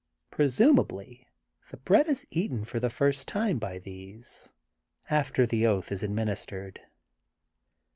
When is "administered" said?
6.01-6.79